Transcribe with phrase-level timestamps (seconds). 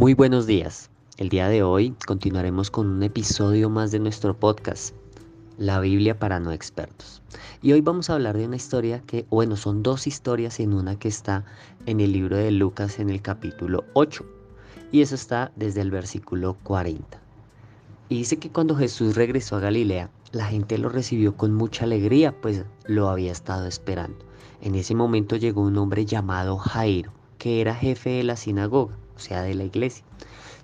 [0.00, 0.88] Muy buenos días.
[1.18, 4.94] El día de hoy continuaremos con un episodio más de nuestro podcast,
[5.58, 7.20] La Biblia para no expertos.
[7.60, 10.98] Y hoy vamos a hablar de una historia que, bueno, son dos historias en una
[10.98, 11.44] que está
[11.84, 14.24] en el libro de Lucas en el capítulo 8.
[14.90, 17.20] Y eso está desde el versículo 40.
[18.08, 22.34] Y dice que cuando Jesús regresó a Galilea, la gente lo recibió con mucha alegría,
[22.40, 24.24] pues lo había estado esperando.
[24.62, 29.42] En ese momento llegó un hombre llamado Jairo, que era jefe de la sinagoga, sea,
[29.42, 30.04] de la iglesia.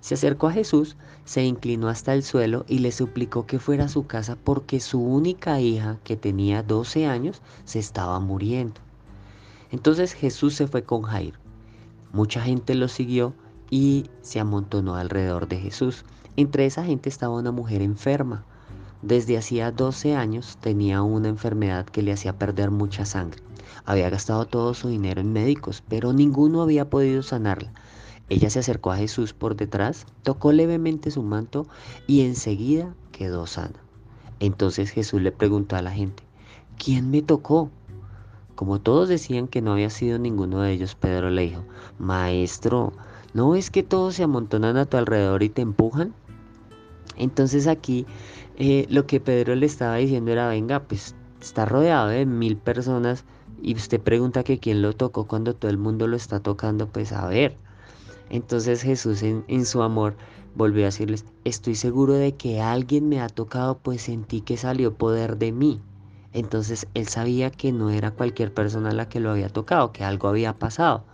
[0.00, 3.88] Se acercó a Jesús, se inclinó hasta el suelo y le suplicó que fuera a
[3.88, 8.80] su casa porque su única hija, que tenía 12 años, se estaba muriendo.
[9.70, 11.38] Entonces Jesús se fue con Jairo.
[12.12, 13.34] Mucha gente lo siguió
[13.70, 16.04] y se amontonó alrededor de Jesús.
[16.36, 18.44] Entre esa gente estaba una mujer enferma
[19.02, 23.40] desde hacía 12 años tenía una enfermedad que le hacía perder mucha sangre.
[23.84, 27.72] Había gastado todo su dinero en médicos, pero ninguno había podido sanarla.
[28.28, 31.66] Ella se acercó a Jesús por detrás, tocó levemente su manto
[32.06, 33.80] y enseguida quedó sana.
[34.40, 36.24] Entonces Jesús le preguntó a la gente,
[36.76, 37.70] ¿quién me tocó?
[38.54, 41.64] Como todos decían que no había sido ninguno de ellos, Pedro le dijo,
[41.98, 42.92] Maestro,
[43.32, 46.14] ¿no es que todos se amontonan a tu alrededor y te empujan?
[47.16, 48.06] Entonces aquí
[48.56, 53.24] eh, lo que Pedro le estaba diciendo era, venga, pues está rodeado de mil personas
[53.62, 57.12] y usted pregunta que quién lo tocó cuando todo el mundo lo está tocando, pues
[57.12, 57.56] a ver.
[58.30, 60.16] Entonces Jesús en, su amor
[60.54, 64.94] volvió a decirles, estoy seguro de que alguien me ha tocado, pues sentí que salió
[64.94, 65.80] poder de mí.
[66.32, 70.28] Entonces él sabía que no era cualquier persona la que lo había tocado, que algo
[70.28, 71.04] había pasado.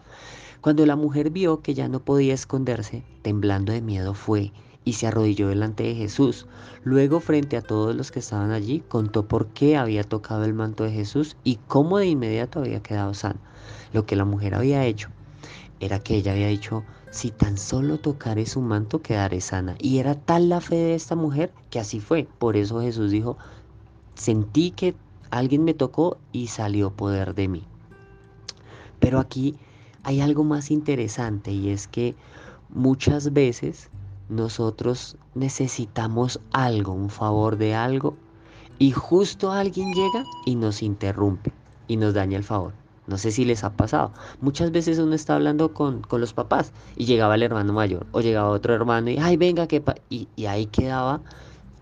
[0.60, 4.52] Cuando la mujer vio que ya no podía esconderse, temblando de miedo fue
[4.84, 6.46] y se arrodilló delante de Jesús.
[6.84, 10.84] Luego, frente a todos los que estaban allí, contó por qué había tocado el manto
[10.84, 13.38] de Jesús y cómo de inmediato había quedado sano.
[13.92, 15.08] Lo que la mujer había hecho
[15.80, 19.76] era que ella había dicho, si tan solo tocaré su manto, quedaré sana.
[19.78, 22.26] Y era tal la fe de esta mujer que así fue.
[22.38, 23.36] Por eso Jesús dijo,
[24.14, 24.96] sentí que
[25.30, 27.64] alguien me tocó y salió poder de mí.
[28.98, 29.56] Pero aquí
[30.02, 32.16] hay algo más interesante y es que
[32.70, 33.90] muchas veces
[34.30, 38.16] nosotros necesitamos algo, un favor de algo,
[38.78, 41.52] y justo alguien llega y nos interrumpe
[41.88, 42.81] y nos daña el favor.
[43.12, 44.12] No sé si les ha pasado.
[44.40, 48.20] Muchas veces uno está hablando con, con los papás y llegaba el hermano mayor o
[48.22, 51.22] llegaba otro hermano y, ay, venga, que y, y ahí quedaba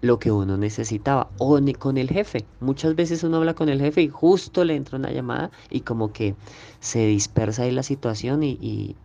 [0.00, 1.30] lo que uno necesitaba.
[1.38, 2.48] O con el jefe.
[2.60, 6.12] Muchas veces uno habla con el jefe y justo le entra una llamada y como
[6.12, 6.34] que
[6.80, 8.96] se dispersa ahí la situación y,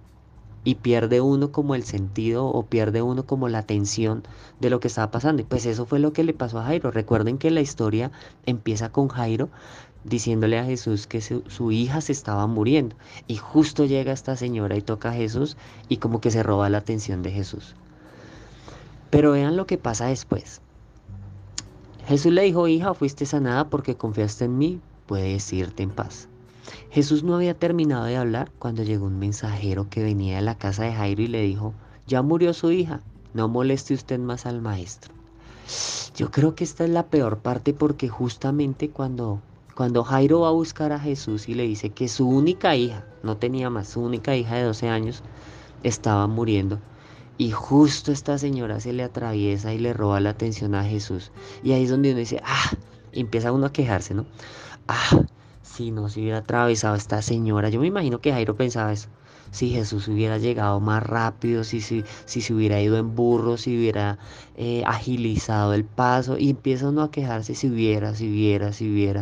[0.63, 4.23] y pierde uno como el sentido o pierde uno como la atención
[4.59, 5.41] de lo que estaba pasando.
[5.43, 6.91] Y pues eso fue lo que le pasó a Jairo.
[6.91, 8.11] Recuerden que la historia
[8.45, 9.51] empieza con Jairo
[10.05, 12.95] diciéndole a Jesús que su, hija se estaba muriendo.
[13.27, 15.57] Y justo llega esta señora y toca a Jesús
[15.89, 17.75] y como que se roba la atención de Jesús.
[19.09, 20.61] Pero vean lo que pasa después.
[22.07, 26.27] Jesús le dijo, hija, fuiste sanada porque confiaste en mí, puedes irte en paz.
[26.91, 30.83] Jesús no había terminado de hablar cuando llegó un mensajero que venía de la casa
[30.83, 31.73] de Jairo y le dijo,
[32.07, 33.01] ya murió su hija,
[33.33, 35.13] no moleste usted más al maestro.
[36.15, 39.41] Yo creo que esta es la peor parte porque justamente cuando,
[39.75, 43.35] cuando Jairo va a buscar a Jesús y le dice que su única hija, no
[43.35, 45.21] tenía más, su única hija de 12 años,
[45.83, 46.79] estaba muriendo.
[47.37, 51.33] Y justo esta señora se le atraviesa y le roba la atención a Jesús.
[51.61, 52.71] Y ahí es donde uno dice, ah,
[53.11, 54.25] y empieza uno a quejarse, ¿no?
[54.87, 55.25] Ah,
[55.61, 57.67] si no se hubiera atravesado esta señora.
[57.67, 59.09] Yo me imagino que Jairo pensaba eso.
[59.51, 63.77] Si Jesús hubiera llegado más rápido, si, si, si se hubiera ido en burro, si
[63.77, 64.19] hubiera
[64.55, 66.37] eh, agilizado el paso.
[66.37, 69.21] Y empieza uno a quejarse si hubiera, si hubiera, si hubiera.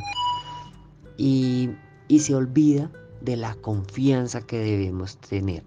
[1.18, 1.70] Y,
[2.08, 2.92] y se olvida
[3.22, 5.64] de la confianza que debemos tener.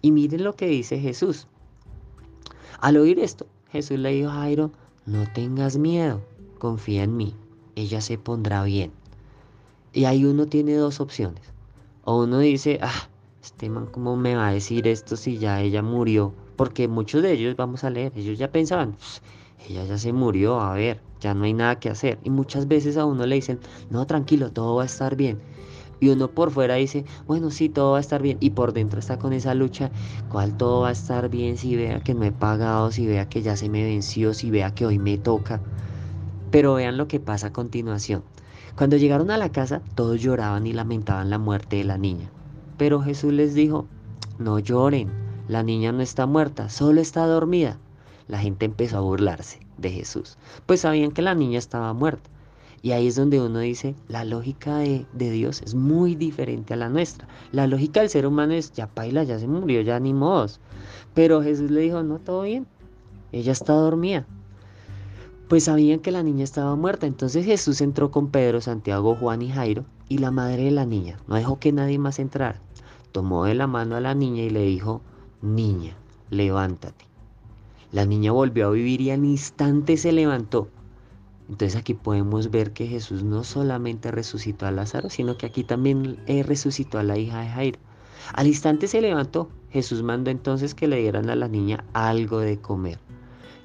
[0.00, 1.46] Y miren lo que dice Jesús.
[2.80, 4.70] Al oír esto, Jesús le dijo a Jairo,
[5.04, 6.22] no tengas miedo,
[6.58, 7.34] confía en mí,
[7.74, 8.92] ella se pondrá bien.
[9.92, 11.42] Y ahí uno tiene dos opciones.
[12.04, 13.08] O uno dice, ah,
[13.42, 16.32] este man, ¿cómo me va a decir esto si ya ella murió?
[16.56, 18.96] Porque muchos de ellos, vamos a leer, ellos ya pensaban,
[19.66, 22.18] ella ya se murió, a ver, ya no hay nada que hacer.
[22.24, 23.58] Y muchas veces a uno le dicen,
[23.90, 25.38] no, tranquilo, todo va a estar bien.
[26.00, 28.38] Y uno por fuera dice, bueno, sí, todo va a estar bien.
[28.40, 29.90] Y por dentro está con esa lucha,
[30.30, 31.56] ¿cuál todo va a estar bien?
[31.56, 34.74] Si vea que no he pagado, si vea que ya se me venció, si vea
[34.74, 35.60] que hoy me toca.
[36.50, 38.22] Pero vean lo que pasa a continuación.
[38.76, 42.30] Cuando llegaron a la casa, todos lloraban y lamentaban la muerte de la niña.
[42.76, 43.86] Pero Jesús les dijo,
[44.38, 45.10] no lloren,
[45.48, 47.78] la niña no está muerta, solo está dormida.
[48.28, 50.36] La gente empezó a burlarse de Jesús,
[50.66, 52.30] pues sabían que la niña estaba muerta.
[52.80, 56.88] Y ahí es donde uno dice, la lógica de, Dios es muy diferente a la
[56.88, 57.26] nuestra.
[57.50, 60.60] La lógica del ser humano es, ya paila, ya se murió, ya ni modos.
[61.14, 62.66] Pero Jesús le dijo, no, todo bien.
[63.32, 64.26] Ella está dormida.
[65.48, 67.06] Pues sabían que la niña estaba muerta.
[67.06, 71.18] Entonces Jesús entró con Pedro, Santiago, Juan y Jairo y la madre de la niña.
[71.26, 72.60] No dejó que nadie más entrara.
[73.10, 75.00] Tomó de la mano a la niña y le dijo,
[75.42, 75.96] niña,
[76.30, 77.07] levántate.
[77.90, 80.68] La niña volvió a vivir y al instante se levantó.
[81.48, 86.18] Entonces aquí podemos ver que Jesús no solamente resucitó a Lázaro, sino que aquí también
[86.26, 87.78] eh, resucitó a la hija de Jairo.
[88.34, 89.48] Al instante se levantó.
[89.70, 92.98] Jesús mandó entonces que le dieran a la niña algo de comer.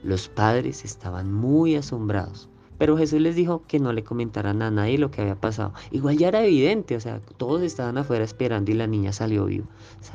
[0.03, 4.97] Los padres estaban muy asombrados, pero Jesús les dijo que no le comentaran a nadie
[4.97, 5.73] lo que había pasado.
[5.91, 9.65] Igual ya era evidente, o sea, todos estaban afuera esperando y la niña salió viva.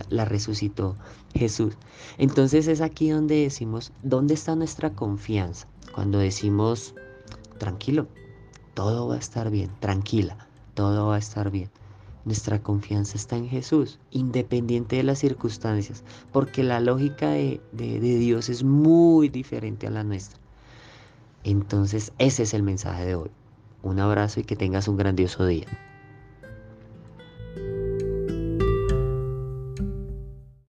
[0.09, 0.97] la resucitó
[1.35, 1.75] Jesús.
[2.19, 5.67] Entonces es aquí donde decimos, ¿dónde está nuestra confianza?
[5.95, 6.95] Cuando decimos,
[7.59, 8.07] tranquilo,
[8.75, 11.71] todo va a estar bien, tranquila, todo va a estar bien.
[12.25, 18.49] Nuestra confianza está en Jesús, independiente de las circunstancias, porque la lógica de, de, Dios
[18.51, 20.39] es muy diferente a la nuestra.
[21.45, 23.31] Entonces, ese es el mensaje de hoy.
[23.83, 25.67] Un abrazo y que tengas un grandioso día.